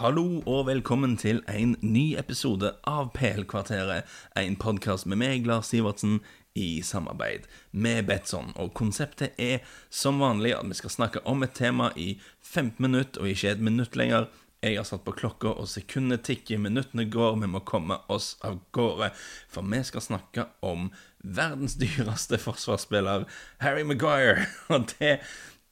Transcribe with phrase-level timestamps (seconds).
[0.00, 4.06] Hallo og velkommen til en ny episode av PL-kvarteret.
[4.32, 6.22] En podkast med meg, Lars Sivertsen,
[6.56, 7.44] i samarbeid
[7.76, 8.54] med Betson.
[8.56, 9.60] Og konseptet er
[9.92, 13.60] som vanlig at vi skal snakke om et tema i 15 minutter, og ikke et
[13.68, 14.30] minutt lenger.
[14.64, 18.56] Jeg har satt på klokka, og sekundene tikker, minuttene går, vi må komme oss av
[18.72, 19.12] gårde.
[19.52, 20.88] For vi skal snakke om
[21.20, 23.28] verdens dyreste forsvarsspiller,
[23.60, 24.48] Harry Maguire.
[24.72, 25.18] Og det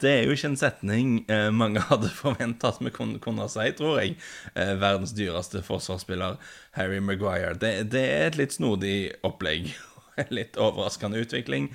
[0.02, 3.66] det er jo ikke en setning eh, mange hadde forventa at vi kunne, kunne, si,
[3.78, 4.16] tror jeg.
[4.54, 6.38] Eh, verdens dyreste forsvarsspiller,
[6.78, 7.56] Harry Maguire.
[7.58, 9.72] Det, det, er et litt snodig opplegg.
[10.34, 11.68] Litt overraskende utvikling.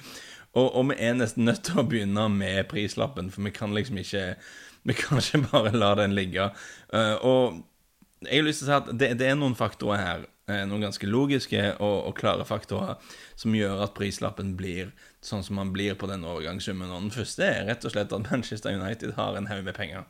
[0.54, 4.00] Og, og, vi er nesten nødt til å begynne med prislappen, for vi kan liksom
[4.02, 4.34] ikke
[4.84, 6.50] Vi kan ikke bare la den ligge.
[6.92, 7.62] Eh, og
[8.24, 11.08] jeg har lyst til å si at det, det er noen faktorer her noen ganske
[11.08, 12.98] logiske og, og, klare faktorer
[13.40, 14.92] som gjør at prislappen blir
[15.24, 16.92] sånn som man blir på den overgangssummen.
[16.92, 20.04] Og den første er rett og slett at Manchester United har en haug med penger.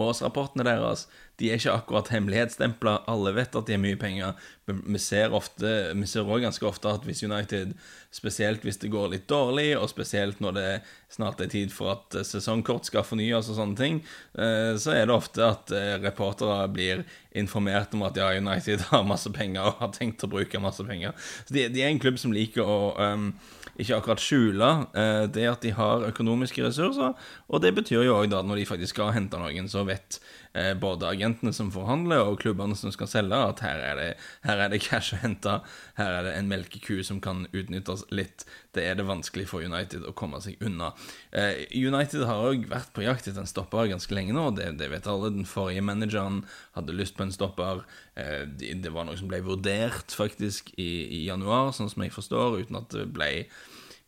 [0.00, 1.06] Årsrapportene deres
[1.40, 3.00] de er ikke akkurat hemmelighetsstempla.
[3.10, 4.36] Alle vet at de har mye penger.
[4.70, 7.72] Vi ser vi ser også ganske ofte at hvis United,
[8.14, 10.68] spesielt hvis det går litt dårlig, og spesielt når det
[11.10, 13.98] snart er tid for at sesongkort skal fornyes og sånne ting,
[14.38, 17.02] eh, så er det ofte at eh, reportere blir
[17.34, 21.18] informert om at ja, United har masse penger og har tenkt å bruke masse penger.
[21.48, 23.32] Så de, de er en klubb som liker å um,
[23.80, 27.14] ikke akkurat skjule eh, det at de har økonomiske ressurser.
[27.50, 30.20] Og det betyr jo òg at når de faktisk skal hente noen, så vet
[30.54, 34.08] eh, både agentene som forhandler, og klubbene som skal selge, at her er det,
[34.46, 35.58] her er det cash å hente.
[35.98, 38.46] Her er det en melkeku som kan utnyttes litt.
[38.74, 40.92] Det er det vanskelig for United å komme seg unna.
[41.34, 44.48] Eh, United har òg vært på jakt etter en stopper ganske lenge nå.
[44.56, 45.32] Det, det vet alle.
[45.34, 46.42] Den forrige manageren
[46.78, 47.84] hadde lyst på en stopper.
[48.14, 52.78] Det var noe som ble vurdert faktisk i, i januar, sånn som jeg forstår, uten
[52.78, 53.30] at det ble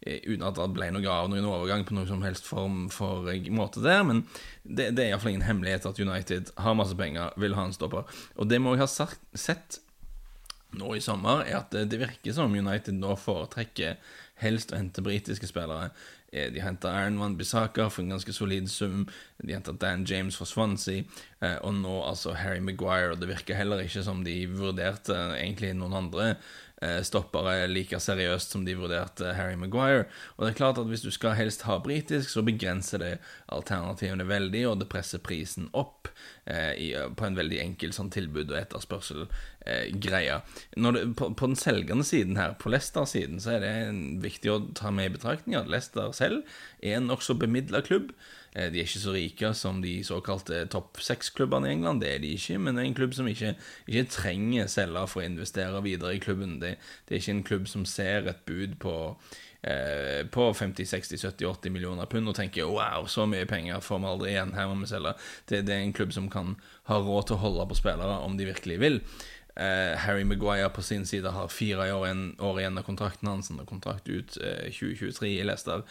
[0.06, 3.30] Eh, uten at det ble noe av noen overgang på noen som helst form for
[3.32, 4.04] eh, måte der.
[4.06, 4.22] Men
[4.62, 8.06] det, det er iallfall ingen hemmelighet at United har masse penger, vil ha en stopper.
[8.36, 9.80] Og det må jeg ha sett
[10.76, 13.97] nå i sommer, er at det virker som United nå foretrekker
[14.42, 15.88] helst å hente britiske spillere.
[16.36, 19.06] Eh, de henta Aaron Van Bissaka for en ganske solid sum.
[19.41, 21.06] De henta Dan James fra Swansea.
[21.62, 23.12] Og nå altså Harry Maguire.
[23.12, 26.66] Og det virker heller ikke som de vurderte egentlig noen andre Eh,
[27.06, 30.06] stoppere like seriøst som de vurderte Harry Maguire.
[30.36, 33.12] Og det er klart at hvis du skal helst ha britisk, så begrenser det
[33.52, 36.10] alternativene veldig, og det presser prisen opp
[36.44, 40.38] eh, i, på en veldig enkel sånn tilbud- og etterspørsel-greie.
[40.41, 43.75] Eh, på, på, den selgende siden her, på Leicester-siden, så er det
[44.25, 46.42] viktig å ta med i betraktning at Leicester selv
[46.80, 48.12] er en nokså bemidla klubb.
[48.56, 52.22] Eh, de er ikke så rike som de såkalte topp seks-klubbene i England, det er
[52.22, 52.59] de ikke.
[52.59, 53.55] Men det er en klubb som ikke,
[53.87, 56.56] ikke trenger selger for å investere videre i klubben.
[56.62, 58.97] Det, det, er ikke en klubb som ser et bud på,
[59.61, 64.56] eh, på 50-60-70-80 millioner pund og tenker wow, så mye penger får vi aldri igjen,
[64.56, 65.17] her må vi selge.
[65.44, 66.56] Det, det, er en klubb som kan
[66.88, 69.03] ha råd til å holde på spillere om de virkelig vil.
[69.56, 73.49] Eh, Harry Maguire på sin side har fire år, en, år igjen av kontrakten hans,
[73.53, 75.84] han har kontrakt ut eh, 2023 i Leicester.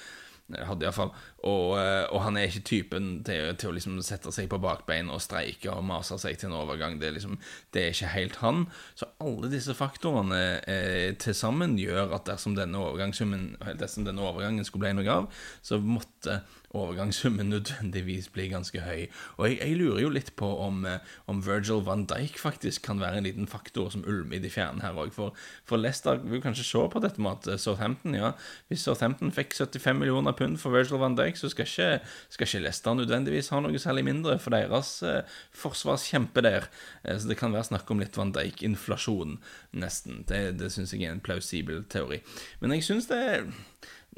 [0.45, 1.09] Hadde iallfall.
[1.49, 5.09] Og, eh, og han er ikke typen til, til, å liksom sette seg på bakbein
[5.09, 6.99] og streike og mase seg til en overgang.
[7.01, 7.39] Det er, liksom,
[7.73, 8.65] det er ikke helt han.
[8.93, 14.85] Så alle disse faktorene eh, til sammen gjør at dersom denne, dersom denne overgangen skulle
[14.85, 16.43] bli noe av, så måtte
[16.75, 19.05] overgangssummen nødvendigvis blir ganske høy.
[19.37, 20.99] Og jeg, jeg lurer jo litt på om, eh,
[21.31, 24.83] om, Virgil van Dijk faktisk kan være en liten faktor som ulmer i de fjerne
[24.83, 25.13] her òg.
[25.15, 25.35] For,
[25.65, 28.31] for, Leicester vil kanskje se på dette med at Southampton ja,
[28.67, 31.89] Hvis Southampton fikk 75 millioner pund for Virgil van Dijk, så skal ikke,
[32.29, 35.21] skal ikke Leicester nødvendigvis ha noe særlig mindre for deres eh,
[35.55, 36.69] forsvarskjempe der.
[37.03, 39.39] Eh, så det kan være snakk om litt van Dijk-inflasjon,
[39.77, 40.23] nesten.
[40.29, 42.21] Det, det syns jeg er en plausibel teori.
[42.59, 43.21] Men jeg syns det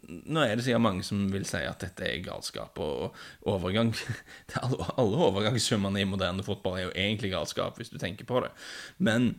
[0.08, 2.80] nå er det sikkert mange som vil si at dette er galskap.
[2.80, 3.16] Og
[3.50, 3.94] overgang
[5.00, 8.54] Alle overgangssummene i moderne fotball er jo egentlig galskap, hvis du tenker på det.
[8.98, 9.36] Men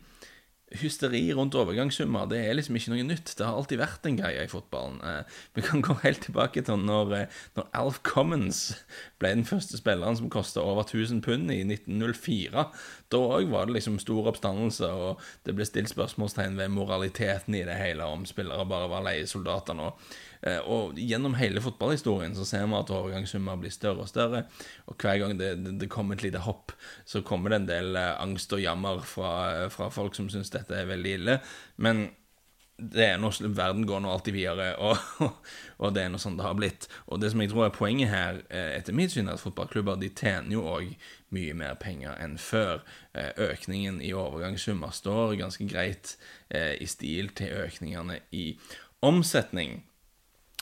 [0.77, 3.33] hysteri rundt overgangssummer det er liksom ikke noe nytt.
[3.37, 4.99] Det har alltid vært en greie i fotballen.
[5.01, 8.61] Eh, vi kan gå helt tilbake til når, eh, når Alf Commons
[9.21, 12.67] ble den første spilleren som kosta over 1000 pund i 1904.
[13.09, 17.65] Da òg var det liksom stor oppstandelse, og det ble stilt spørsmålstegn ved moraliteten i
[17.65, 19.93] det hele, om spillere bare var leiesoldater nå.
[20.45, 24.45] Eh, og gjennom hele fotballhistorien så ser vi at overgangssummer blir større og større.
[24.87, 26.71] Og hver gang det, det, det, kommer et lite hopp,
[27.05, 30.89] så kommer det en del angst og jammer fra, fra folk som syns dette er
[30.89, 31.37] veldig ille.
[31.81, 32.07] Men
[32.79, 35.33] det er noe, verden går nå alltid videre, og,
[35.77, 36.87] og, det er noe sånn det har blitt.
[37.11, 39.99] Og det som jeg tror er poenget her, eh, etter mitt syn, er at fotballklubber
[39.99, 40.93] de tjener jo òg
[41.35, 42.85] mye mer penger enn før.
[43.19, 46.15] Økningen i overgangssummer står ganske greit
[46.49, 48.53] i stil til økningene i
[49.05, 49.83] omsetning.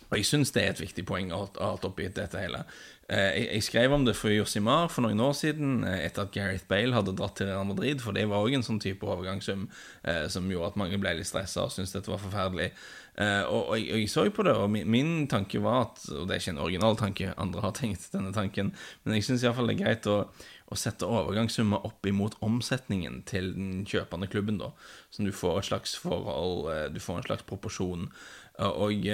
[0.08, 2.64] Og jeg syns det er et viktig poeng å ha hatt oppi dette hele.
[3.08, 6.68] Eh, jeg, skrev om det for Josimar for noen år siden, eh, etter at Gareth
[6.68, 9.70] Bale hadde dratt til Real Madrid, for det var òg en sånn type overgangssum
[10.04, 12.74] eh, som gjorde at mange ble litt stressa og syntes dette var forferdelig.
[13.18, 16.52] Og, jeg, så jo på det, og min, tanke var at Og det er ikke
[16.52, 18.70] en original tanke, andre har tenkt denne tanken,
[19.02, 20.20] men jeg syns iallfall det er greit å,
[20.70, 24.70] å sette overgangssummer opp imot omsetningen til den kjøpende klubben, da.
[25.10, 28.06] Så du får et slags forhold, du får en slags proporsjon.
[28.70, 29.10] Og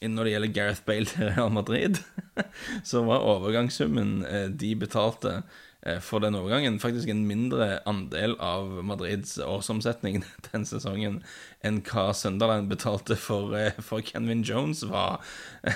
[0.00, 1.98] når det gjelder Gareth Bale til Real Madrid,
[2.90, 5.40] så var overgangssummen eh, de betalte
[5.82, 10.22] eh, for den overgangen, faktisk en mindre andel av Madrids årsomsetning
[10.52, 11.20] den sesongen
[11.66, 15.18] enn hva Sunderland betalte for, eh, for Kenvin Jones var.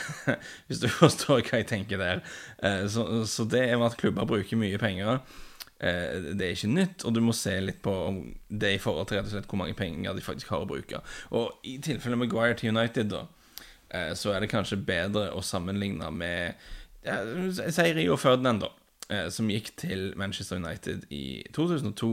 [0.68, 2.22] Hvis du forstår hva jeg tenker der.
[2.88, 5.18] Så, så det er med at klubber bruker mye penger.
[5.82, 7.92] Det er ikke nytt, og du må se litt på
[8.46, 11.00] det i forhold til rett og slett hvor mange penger de faktisk har å bruke.
[11.34, 13.24] Og i tilfelle Maguire til United, da
[14.16, 16.54] så er det kanskje bedre å sammenligne med
[17.04, 17.18] ja,
[17.74, 18.70] Si Rio Ferdinand, da.
[19.12, 22.10] Eh, som gikk til Manchester United i 2002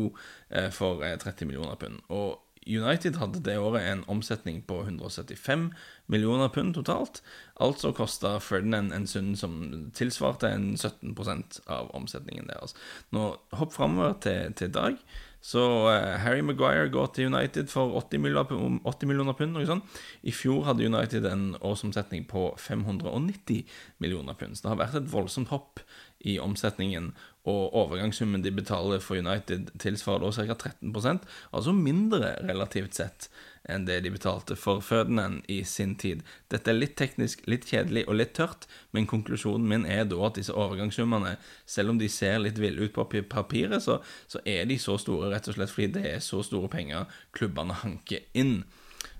[0.49, 2.01] eh, for 30 millioner pund.
[2.09, 5.69] Og United hadde det året en omsetning på 175
[6.11, 7.21] millioner pund totalt.
[7.61, 9.55] Altså kosta Ferdinand en sum som
[9.95, 12.75] tilsvarte en 17% av omsetningen deres.
[13.15, 14.99] Nå Hopp framover til, til dag.
[15.41, 19.55] Så uh, Harry Maguire går til United for 80 millioner, 80 millioner pund.
[19.55, 19.99] Noe sånt.
[20.27, 23.63] I fjor hadde United en årsomsetning på 590
[24.03, 24.57] millioner pund.
[24.57, 25.83] Så det har vært et voldsomt hopp
[26.27, 27.13] i omsetningen,
[27.47, 30.71] og overgangssummen de betaler for United, tilsvarer da ca.
[30.83, 33.29] 13% altså mindre relativt sett
[33.69, 36.23] enn det de betalte for fødenden i sin tid.
[36.51, 40.39] Dette er litt teknisk, litt kjedelig og litt tørt, men konklusjonen min er da at
[40.39, 41.35] disse overgangssummene,
[41.69, 45.31] selv om de ser litt ville ut på papiret, så, så, er de så store
[45.33, 48.61] rett og slett fordi det er så store penger klubbene hanker inn,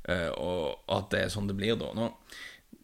[0.10, 1.92] uh, og at det er sånn det blir da.
[1.98, 2.12] Nå,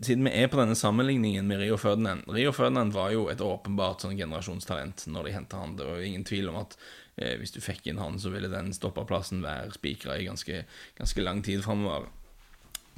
[0.04, 4.04] siden vi er på denne sammenligningen med Rio Ferdinand Rio Ferdinand var jo et åpenbart
[4.04, 5.78] sånn generasjonstalent når de henta han.
[5.80, 6.76] Det var jo ingen tvil om at
[7.18, 10.64] eh, hvis du fikk inn han, så ville den stopperplassen være spikra i ganske,
[10.98, 12.10] ganske, lang tid framover.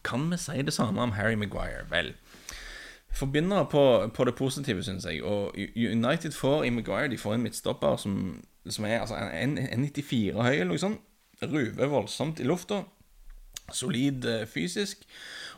[0.08, 1.86] Kan vi si det samme om Harry Maguire?
[1.92, 2.14] Vel,
[3.18, 3.26] for
[3.72, 5.24] på, på, det positive, syns jeg.
[5.24, 9.82] Og United får i Maguire De får en midtstopper som, som er altså, en, en
[9.82, 11.02] 94 høy, eller noe sånt.
[11.42, 12.84] Ruver voldsomt i lufta.
[13.74, 15.04] Solid eh, fysisk.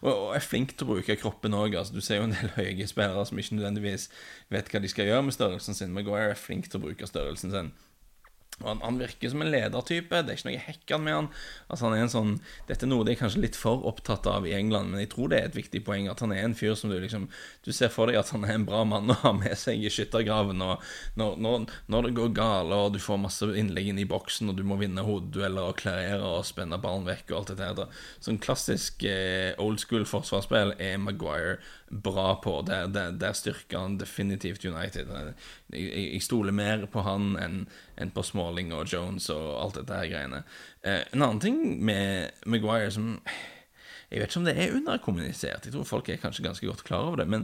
[0.02, 1.76] Og, er flink til å bruke kroppen òg.
[1.76, 4.10] Altså, du ser jo en del høye spillere som ikke nødvendigvis
[4.54, 5.94] vet hva de skal gjøre med størrelsen sin.
[5.96, 7.72] Maguire er flink til å bruke størrelsen sin.
[8.64, 10.22] Han, han, virker som en ledertype.
[10.24, 11.30] Det er ikke noe hekkan med han.
[11.68, 12.34] Altså han er en sånn
[12.68, 15.32] Dette er noe de er kanskje litt for opptatt av i England, men jeg tror
[15.32, 17.30] det er et viktig poeng at han er en fyr som du liksom
[17.66, 19.92] Du ser for deg at han er en bra mann å ha med seg i
[19.94, 20.62] skyttergraven.
[20.66, 20.84] Og
[21.20, 24.60] når, når, når, det går gale, og du får masse innlegg inn i boksen, og
[24.60, 28.02] du må vinne hodedueller og klarere og spenne ballen vekk og alt det der.
[28.24, 31.60] Sånn klassisk eh, old school forsvarsspill er Maguire
[31.90, 32.62] bra på.
[32.62, 35.10] Der, der, styrker han definitivt United.
[35.74, 37.64] Jeg, jeg stoler mer på han enn
[38.00, 40.44] en på Smalling og Jones og alt dette her greiene.
[40.82, 43.18] Eh, en annen ting med Maguire som
[44.10, 45.66] Jeg vet ikke om det er underkommunisert.
[45.68, 47.28] Jeg tror folk er kanskje ganske godt klar over det.
[47.30, 47.44] Men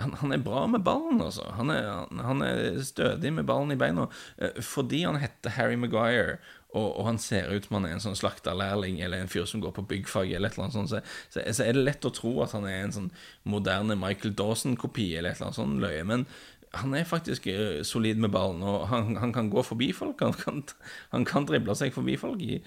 [0.00, 1.44] han, han er bra med ballen, altså.
[1.54, 4.08] Han er, han er, stødig med ballen i beina.
[4.38, 8.02] Eh, fordi han heter Harry Maguire og, og, han ser ut som han er en
[8.02, 11.00] sånn slakterlærling eller en fyr som går på byggfag, eller et eller annet sånt, så,
[11.32, 13.08] så, så, er det lett å tro at han er en sånn
[13.50, 16.04] moderne Michael Dawson-kopi eller et eller annet sånt løye.
[16.06, 16.26] Men
[16.78, 20.20] han er faktisk eh, solid med ballen, og han, han kan gå forbi folk.
[20.22, 20.62] Han kan,
[21.10, 22.60] han kan drible seg forbi folk i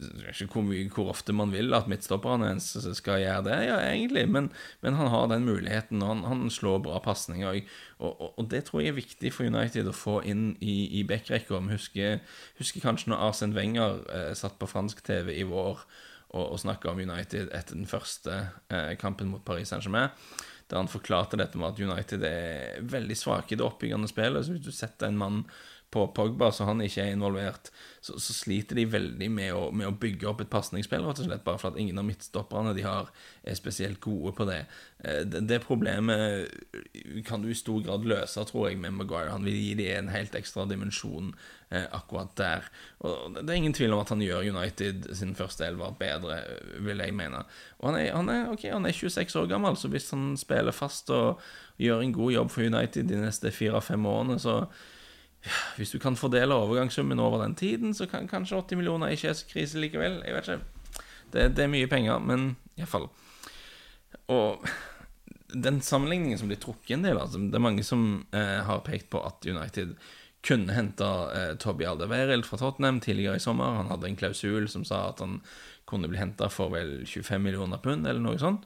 [0.00, 4.50] ikke hvor, hvor, ofte man vil at midtstopperne skal gjøre det, ja, egentlig, men,
[4.80, 7.62] men han har den muligheten, og han, han slår bra pasninger.
[7.98, 11.04] Og, og, og, det tror jeg er viktig for United å få inn i, i
[11.04, 11.60] backrekka.
[11.66, 12.20] Vi husker,
[12.60, 15.84] husker, kanskje når Arsen Wenger eh, satt på fransk TV i vår
[16.30, 20.14] og, og snakka om United etter den første eh, kampen mot Paris Saint-Germain
[20.70, 24.46] der han forklarte dette med at United er veldig svake i det oppbyggende spillet.
[24.46, 25.42] Så hvis du setter en mann
[25.90, 27.70] på Pogba, så han ikke er involvert,
[28.00, 31.26] så, så sliter de veldig med å, med å bygge opp et pasningsspill, rett og
[31.26, 33.10] slett, bare for at ingen av midtstopperne de har,
[33.42, 34.60] er spesielt gode på det.
[35.02, 35.42] Eh, det.
[35.50, 35.58] det.
[35.66, 36.46] problemet
[37.26, 39.32] kan du i stor grad løse, tror jeg, med Maguire.
[39.34, 41.32] Han vil gi dem en helt ekstra dimensjon
[41.68, 42.70] eh, akkurat der.
[43.02, 46.38] Og Det er ingen tvil om at han gjør United sin første elver bedre,
[46.86, 47.42] vil jeg mene.
[47.80, 50.76] Og han er, han er, okay, han er 26 år gammel, så hvis han spiller
[50.76, 51.42] fast og
[51.82, 54.62] gjør en god jobb for United de neste fire-fem årene, så
[55.76, 59.38] hvis du kan fordele overgangssummen over den tiden, så kan kanskje 80 millioner ikke er
[59.38, 60.20] så krise likevel.
[60.26, 61.02] Jeg vet ikke.
[61.32, 63.08] Det, det er mye penger, men iallfall.
[64.30, 64.66] Og
[65.54, 69.10] den sammenligningen som blir trukket en del av Det er mange som eh, har pekt
[69.10, 69.96] på at United
[70.46, 71.06] kunne hente
[71.36, 73.76] eh, Toby Alderweireld fra Tottenham tidligere i sommer.
[73.80, 75.40] Han hadde en klausul som sa at han
[75.90, 78.64] kunne bli henta for vel 25 millioner pund, eller noe sånt.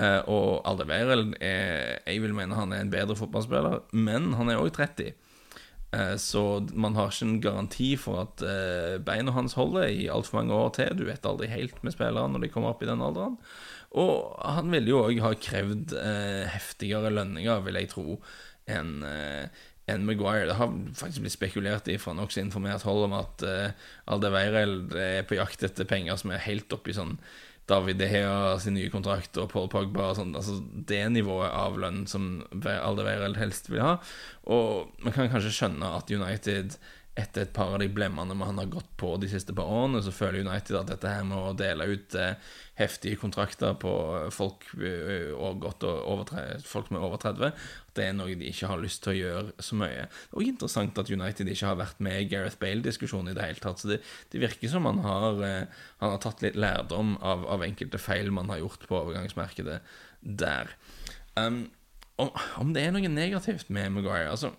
[0.00, 4.62] Eh, og Alderweireld er Jeg vil mene han er en bedre fotballspiller, men han er
[4.62, 5.12] òg 30.
[5.94, 10.40] Eh, så man har ikke en garanti for at eh, beina hans holder i altfor
[10.40, 10.96] mange år til.
[10.98, 13.36] Du vet aldri helt med spillere når de kommer opp i den alderen.
[13.94, 18.18] Og han ville jo òg ha krevd eh, heftigere lønninger, vil jeg tro,
[18.66, 18.98] enn
[19.84, 20.46] enn Maguire.
[20.48, 25.26] Det har faktisk blitt spekulert i fra nokså informert hold om at uh, Aldeveireld er
[25.28, 27.18] på jakt etter penger som er helt oppi sånn
[27.70, 30.34] David De Hea sin nye kontrakt og Paul Pogba og sånn.
[30.36, 30.58] Altså
[30.90, 33.94] det nivået av lønn som Aldeveirel helst vil ha.
[34.44, 36.76] Og man kan kanskje skjønne at United
[37.14, 40.10] etter et par av de blemmene man har gått på de siste par årene, så
[40.14, 42.34] føler United at dette her med å dele ut eh,
[42.80, 43.92] heftige kontrakter på
[44.34, 46.32] folk, eh, over,
[46.66, 47.52] folk med over 30,
[47.94, 50.08] det er noe de ikke har lyst til å gjøre så mye.
[50.08, 53.46] Det er også interessant at United ikke har vært med i Gareth Bale-diskusjonen i det
[53.46, 53.84] hele tatt.
[53.84, 54.00] Så det,
[54.34, 58.34] det virker som han har, eh, han har tatt litt lærdom av, av, enkelte feil
[58.34, 59.78] man har gjort på overgangsmarkedet
[60.42, 60.74] der.
[61.38, 61.68] Um,
[62.18, 64.52] om, om det er noe negativt med Maguire altså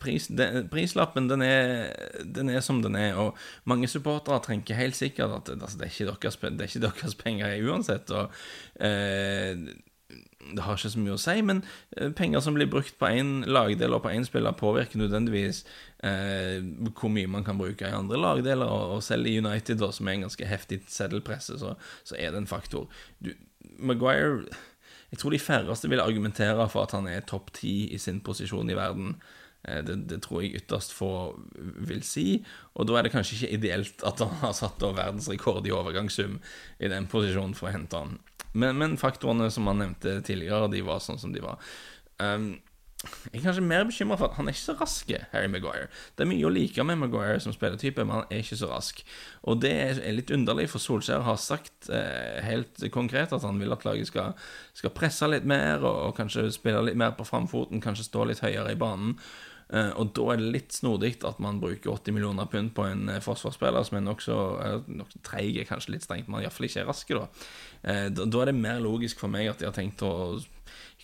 [0.00, 1.92] pris, den, prislappen den er,
[2.24, 3.36] den er, som den er, og
[3.68, 7.70] mange supportere tenker helt sikkert at altså, det, er deres, det er ikke deres penger
[7.70, 8.10] uansett.
[8.10, 8.32] og
[8.80, 9.70] eh,
[10.40, 11.60] det har ikke så mye å si, men
[11.96, 15.62] eh, penger som blir brukt på én lagdel og på én spiller, påvirker nødvendigvis
[16.06, 16.58] eh,
[16.96, 18.66] hvor mye man kan bruke i andre lagdeler.
[18.66, 21.76] Og, og selv i United, da, som er en ganske heftig seddelpresse, så,
[22.06, 22.88] så er det en faktor.
[23.22, 23.32] Du,
[23.80, 24.48] Maguire
[25.10, 28.70] Jeg tror de færreste vil argumentere for at han er topp ti i sin posisjon
[28.70, 29.16] i verden.
[29.68, 31.12] Eh, det, det, tror jeg ytterst få
[31.88, 32.40] vil si.
[32.74, 36.40] Og da er det kanskje ikke ideelt at han har satt verdensrekord i overgangssum
[36.80, 38.18] i den posisjonen for å hente han.
[38.52, 41.60] Men, men faktorene som han nevnte tidligere, de var sånn som de var.
[42.20, 42.56] Um,
[43.00, 45.86] jeg er kanskje mer bekymra for at han er ikke så rask, Harry Maguire.
[46.18, 49.00] Det er mye å like med Maguire som spillertype, men han er ikke så rask.
[49.48, 53.72] Og det er litt underlig, for Solskjær har sagt eh, helt konkret at han vil
[53.72, 54.34] at laget skal,
[54.76, 58.44] skal presse litt mer, og, og, kanskje spille litt mer på framfoten, kanskje stå litt
[58.44, 59.16] høyere i banen.
[59.70, 63.06] Eh, og da er det litt snodig at man bruker 80 millioner pund på en
[63.12, 64.38] eh, forsvarsspiller som er nokså
[64.90, 67.12] nok treig, kanskje litt strengt, men iallfall ikke er rask.
[67.14, 68.26] Eh, da.
[68.26, 70.40] da er det mer logisk for meg at de har tenkt å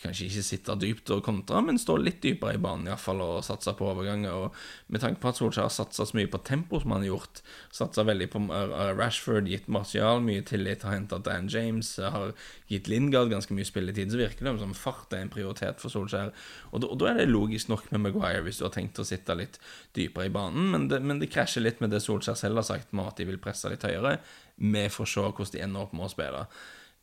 [0.03, 3.73] kanskje ikke sitte dypt og kontre, men stå litt dypere i banen iallfall og satse
[3.79, 4.35] på overganger.
[4.47, 7.15] Og med tanke på at Solskjær har satsa så mye på tempo som han har
[7.15, 7.41] gjort,
[7.75, 12.35] satsa veldig på uh, Rashford, gitt Martial mye tillit, har henta Dan James, har
[12.71, 16.35] gitt Lingard ganske mye spilletid, så virker det som fart er en prioritet for Solskjær.
[16.73, 19.09] Og da, og da er det logisk nok med Maguire, hvis du har tenkt å
[19.09, 19.61] sitte litt
[19.97, 22.93] dypere i banen, men det, men det krasjer litt med det Solskjær selv har sagt,
[22.93, 24.19] med at de vil presse litt høyere.
[24.61, 26.47] Vi får se hvordan de ender opp med å spille.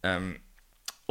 [0.04, 0.34] Um,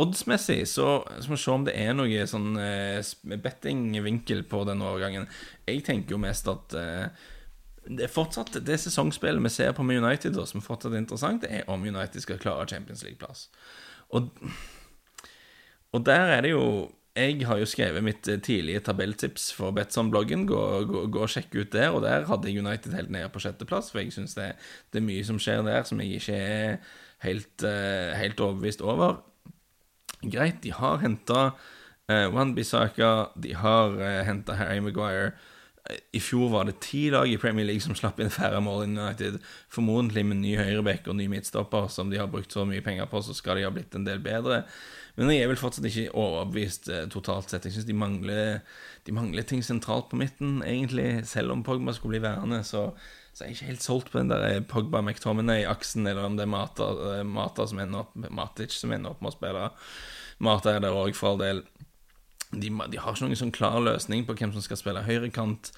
[0.00, 3.04] Oddsmessig så, så må vi se om det er noe sånn eh,
[3.44, 5.26] bettingvinkel på den overgangen.
[5.68, 7.26] Jeg tenker jo mest at eh,
[7.84, 11.42] det er fortsatt det sesongspillet vi ser på med United, da, som fortsatt er interessant,
[11.44, 13.48] det er om United skal klare Champions League-plass.
[14.16, 14.30] Og,
[15.92, 20.46] og, der er det jo Jeg har jo skrevet mitt eh, tidlige tabelltips for Betson-bloggen.
[20.48, 21.90] Gå, gå, gå, og sjekk ut der.
[21.92, 24.54] Og der hadde jeg United helt nede på sjetteplass, for jeg syns det,
[24.88, 26.78] det, er mye som skjer der som jeg ikke er
[27.26, 29.20] helt, uh, helt overbevist over.
[30.22, 31.40] Greit, de har henta
[32.10, 35.32] uh, Wan Bissaka, de har eh, henta Harry Maguire.
[36.14, 38.90] I fjor var det ti lag i Premier League som slapp inn færre mål i
[38.92, 39.40] United.
[39.72, 43.22] Formodentlig med ny høyreback og ny midtstopper, som de har brukt så mye penger på,
[43.26, 44.62] så skal de ha blitt en del bedre.
[45.16, 47.66] Men jeg er vel fortsatt ikke overbevist eh, totalt sett.
[47.68, 47.96] Jeg syns de,
[49.06, 51.26] de, mangler ting sentralt på midten, egentlig.
[51.28, 52.86] Selv om Pogba skulle bli værende, så,
[53.32, 56.52] så er jeg ikke helt solgt på den der eh, Pogba-McTominay-aksen, eller om det er
[56.54, 56.88] Mata,
[57.18, 59.66] eh, Mata som ender opp, Matic som ender opp med å spille.
[60.42, 61.60] Mata er der òg, for all del
[62.52, 65.72] de, de, har ikke noen sånn klar løsning på hvem som skal spille høyrekant.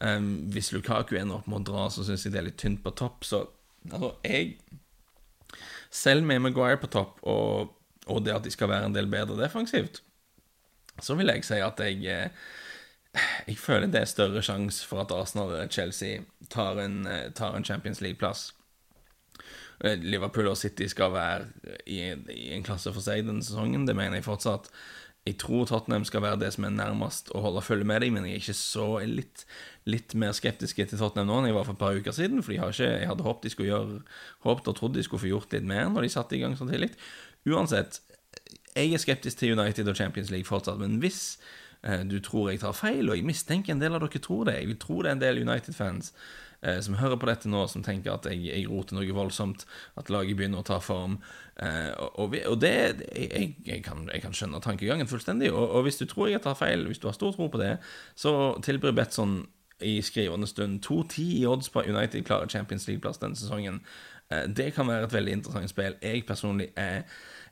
[0.00, 2.80] Um, hvis Lukaku ender opp med å dra, så syns jeg det er litt tynt
[2.84, 3.24] på topp.
[3.28, 3.44] Så
[3.90, 4.56] altså, jeg
[5.90, 7.72] Selv med Maguire på topp, og,
[8.06, 10.02] og, det at de skal være en del bedre defensivt,
[11.00, 12.30] så vil jeg si at jeg eh,
[13.46, 17.56] Jeg føler det er større sjanse for at Arsenal eller Chelsea tar en, eh, tar
[17.56, 18.52] en Champions League-plass.
[19.84, 21.46] Eh, Liverpool og City skal være
[21.86, 23.86] i, i en klasse for seg denne sesongen.
[23.88, 24.70] Det mener jeg fortsatt.
[25.28, 28.24] Jeg tror Tottenham skal være det som er nærmest å holde følge med dem, men
[28.24, 29.42] jeg er ikke så litt,
[29.84, 32.40] litt mer skeptisk til Tottenham nå enn jeg var for et par uker siden.
[32.44, 33.98] For ikke, jeg hadde håpet de skulle gjøre
[34.46, 36.68] Håpet og trodd de skulle få gjort litt mer når de satte i gang så
[36.68, 36.94] tidlig.
[37.48, 38.02] Uansett,
[38.76, 41.38] jeg er skeptisk til United og Champions League fortsatt, men hvis
[41.82, 44.60] eh, du tror jeg tar feil, og jeg mistenker en del av dere tror det,
[44.60, 46.12] jeg vil tro det er en del United-fans
[46.62, 49.64] eh, som hører på dette nå, som tenker at jeg, jeg roter noe voldsomt,
[50.00, 51.18] at laget begynner å ta form.
[51.56, 55.50] Eh, og, og, det jeg, jeg, kan, jeg, kan, skjønne tankegangen fullstendig.
[55.52, 57.78] Og, og, hvis du tror jeg tar feil, hvis du har stor tro på det,
[58.18, 59.42] så tilbyr Betson
[59.80, 63.80] i skrivende stund 2-10 i odds på United klarer Champions League-plass denne sesongen.
[64.30, 65.96] Eh, det kan være et veldig interessant spill.
[66.02, 67.02] Jeg personlig er,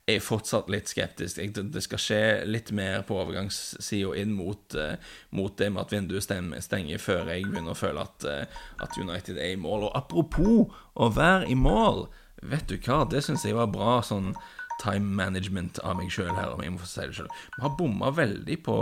[0.08, 1.40] er fortsatt litt skeptisk.
[1.42, 4.94] Jeg, det skal skje litt mer på overgangssida inn mot, uh,
[5.36, 6.28] mot, det med at vinduet
[6.64, 9.88] stenger, før jeg begynner å føle at, uh, at, United er i mål.
[9.88, 12.06] Og apropos å være i mål,
[12.42, 14.32] vet du hva, det syns jeg var bra sånn
[14.78, 17.30] time management av meg sjøl her, om jeg må få si det sjøl.
[17.56, 18.76] Vi har bomma veldig på,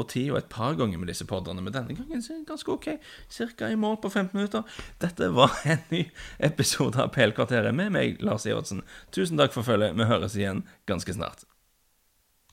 [0.00, 2.72] på tid og et par ganger med disse podene, men denne gangen er det ganske
[2.72, 2.90] ok.
[3.32, 4.80] Cirka i mål på 15 minutter.
[5.02, 6.06] Dette var en ny
[6.50, 8.84] episode av PL-kvarteret med meg, Lars Ivertsen.
[9.14, 9.96] Tusen takk for følget.
[9.98, 11.49] Vi høres igjen ganske snart.